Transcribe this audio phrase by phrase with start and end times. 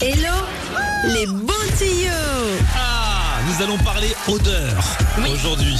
[0.00, 0.34] Hello
[1.14, 4.74] les bons tuyaux Ah, nous allons parler odeur
[5.22, 5.30] Oui.
[5.32, 5.76] aujourd'hui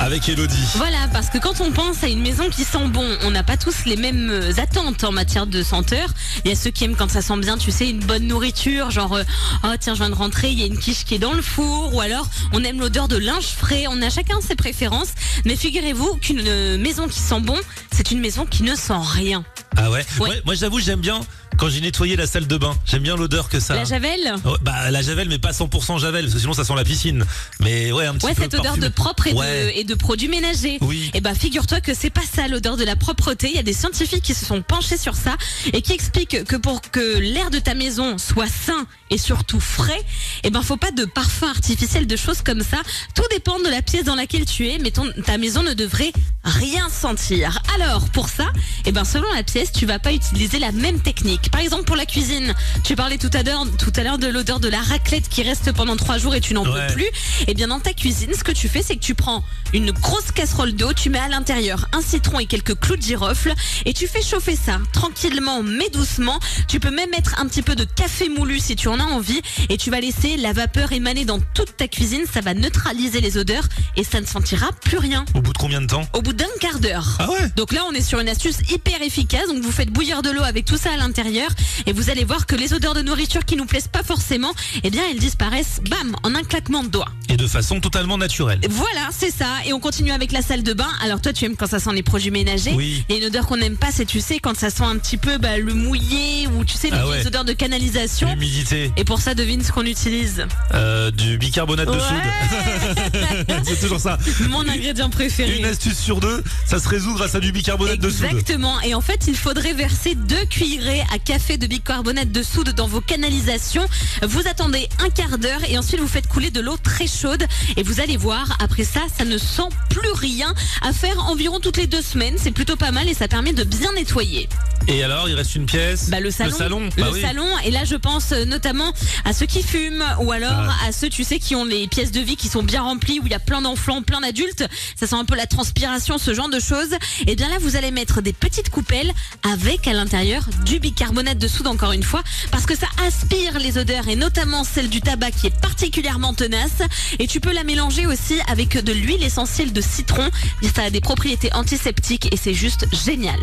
[0.00, 0.54] avec Elodie.
[0.76, 3.56] Voilà, parce que quand on pense à une maison qui sent bon, on n'a pas
[3.56, 6.08] tous les mêmes euh, attentes en matière de senteur.
[6.44, 8.90] Il y a ceux qui aiment quand ça sent bien, tu sais, une bonne nourriture,
[8.90, 9.24] genre euh,
[9.64, 11.42] oh tiens, je viens de rentrer, il y a une quiche qui est dans le
[11.42, 13.84] four, ou alors on aime l'odeur de linge frais.
[13.90, 15.08] On a chacun ses préférences,
[15.44, 17.56] mais figurez-vous qu'une euh, maison qui sent bon,
[17.90, 19.44] c'est une maison qui ne sent rien.
[19.76, 20.28] Ah ouais, Ouais.
[20.30, 21.20] Ouais, Moi j'avoue j'aime bien
[21.58, 22.74] quand j'ai nettoyé la salle de bain.
[22.86, 23.74] J'aime bien l'odeur que ça.
[23.74, 26.74] La javel Ouais, bah la javel mais pas 100% javel parce que sinon ça sent
[26.76, 27.24] la piscine.
[27.60, 29.72] Mais ouais un petit Ouais, peu cette odeur de propre et, Ouais.
[29.74, 30.78] de, et de produits ménagers.
[30.80, 31.10] Oui.
[31.14, 33.48] Et bah figure-toi que c'est pas ça l'odeur de la propreté.
[33.50, 35.36] Il y a des scientifiques qui se sont penchés sur ça
[35.72, 40.00] et qui expliquent que pour que l'air de ta maison soit sain et surtout frais,
[40.44, 42.78] eh ben faut pas de parfum artificiel, de choses comme ça.
[43.14, 46.12] Tout dépend de la pièce dans laquelle tu es, mais ton, ta maison ne devrait
[46.44, 47.58] rien sentir.
[47.74, 48.46] Alors pour ça,
[48.86, 51.50] eh ben selon la pièce, tu vas pas utiliser la même technique.
[51.50, 54.60] Par exemple pour la cuisine, tu parlais tout à l'heure, tout à l'heure de l'odeur
[54.60, 56.86] de la raclette qui reste pendant trois jours et tu n'en Ouais.
[56.88, 57.06] peux plus.
[57.46, 60.30] Et bien dans ta cuisine, ce que tu fais, c'est que tu prends une grosse
[60.32, 64.06] casserole d'eau, tu mets à l'intérieur un citron et quelques clous de girofle et tu
[64.06, 66.38] fais chauffer ça tranquillement mais doucement.
[66.68, 69.40] Tu peux même mettre un petit peu de café moulu si tu en as envie
[69.68, 72.22] et tu vas laisser la vapeur émaner dans toute ta cuisine.
[72.32, 73.64] Ça va neutraliser les odeurs
[73.96, 75.24] et ça ne sentira plus rien.
[75.34, 76.06] Au bout de combien de temps?
[76.14, 77.16] Au bout d'un quart d'heure.
[77.18, 79.48] Ah ouais Donc là, on est sur une astuce hyper efficace.
[79.48, 81.50] Donc vous faites bouillir de l'eau avec tout ça à l'intérieur
[81.86, 84.52] et vous allez voir que les odeurs de nourriture qui nous plaisent pas forcément,
[84.84, 87.08] eh bien elles disparaissent, bam, en un claquement de doigts.
[87.28, 88.60] Et de façon totalement naturelle.
[88.70, 89.46] Voilà, c'est ça.
[89.66, 90.88] Et on continue avec la salle de bain.
[91.02, 92.72] Alors toi, tu aimes quand ça sent les produits ménagers.
[92.74, 93.04] Oui.
[93.08, 94.96] Il y a une odeur qu'on n'aime pas, c'est tu sais quand ça sent un
[94.96, 97.26] petit peu bah, le mouillé ou tu sais les Ah ouais.
[97.26, 98.30] odeurs de canalisation.
[98.30, 100.46] L'humidité, Et pour ça, devine ce qu'on utilise.
[100.74, 103.56] euh, du bicarbonate de soude.
[103.64, 104.18] C'est toujours ça.
[104.48, 105.58] Mon ingrédient préféré.
[105.58, 106.17] Une astuce sur
[106.66, 108.26] ça se résout grâce à du bicarbonate de soude.
[108.26, 108.80] Exactement.
[108.82, 112.86] Et en fait, il faudrait verser deux cuillerées à café de bicarbonate de soude dans
[112.86, 113.86] vos canalisations.
[114.22, 117.44] Vous attendez un quart d'heure et ensuite vous faites couler de l'eau très chaude.
[117.76, 120.54] Et vous allez voir, après ça, ça ne sent plus rien.
[120.82, 122.36] À faire environ toutes les deux semaines.
[122.38, 124.48] C'est plutôt pas mal et ça permet de bien nettoyer.
[124.86, 126.50] Et alors, il reste une pièce Bah, le salon.
[126.52, 127.20] Le salon, Le bah oui.
[127.20, 127.46] salon.
[127.64, 128.92] Et là, je pense euh, notamment
[129.24, 130.86] à ceux qui fument ou alors Ah.
[130.88, 133.26] à ceux, tu sais, qui ont les pièces de vie qui sont bien remplies, où
[133.26, 134.64] il y a plein d'enfants, plein d'adultes.
[134.98, 136.94] Ça sent un peu la transpiration, ce genre de choses.
[137.26, 139.12] Et bien là, vous allez mettre des petites coupelles
[139.50, 143.76] avec à l'intérieur du bicarbonate de soude, encore une fois, parce que ça aspire les
[143.76, 146.82] odeurs et notamment celle du tabac qui est particulièrement tenace.
[147.18, 150.28] Et tu peux la mélanger aussi avec de l'huile essentielle de citron.
[150.74, 153.38] Ça a des propriétés antiseptiques et c'est juste génial.